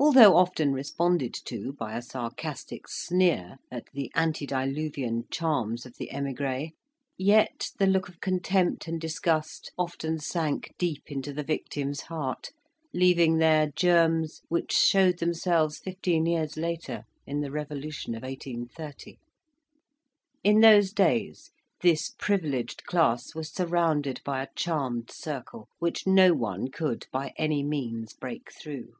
[0.00, 6.72] Although often responded to by a sarcastic sneer at the antediluvian charms of the emigree,
[7.16, 12.48] yet the look of contempt and disgust often sank deep into the victim's heart,
[12.92, 19.18] leaving there germs which showed themselves fifteen years later in the revolution of 1830.
[20.42, 26.72] In those days, this privileged class was surrounded by a charmed circle, which no one
[26.72, 28.94] could by any means break through.